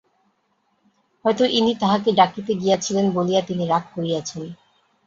[1.25, 4.41] হয়তো ইনি তাঁহাকে ডাকিতে গিয়াছিলেন বলিয়া তিনি রাগ করিয়াছেন।